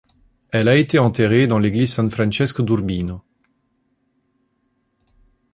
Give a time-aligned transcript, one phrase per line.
[0.49, 3.23] Elle a été enterrée dans l'église San Francesco d'Urbino.